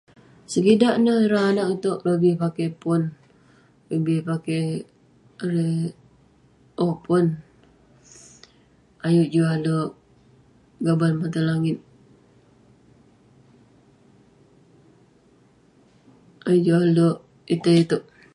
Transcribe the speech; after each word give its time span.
Sekidak 0.51 0.95
neh, 1.03 1.19
ireh 1.25 1.45
anaq 1.51 1.69
iteuk 1.73 2.03
lebih 2.07 2.33
pakey 2.41 2.69
pon, 2.81 3.01
lebih 3.91 4.19
pakey 4.29 4.65
erei- 5.43 5.95
owk 6.83 6.97
pon. 7.05 7.25
ayuk 9.07 9.29
juk 9.33 9.49
alek 9.55 9.89
gaban 10.85 11.13
maten 11.19 11.43
langit. 11.49 11.77
Ayuk 16.49 16.63
juk 16.67 16.81
alek 16.87 17.15
itei 17.53 17.77
iteuk. 17.83 18.03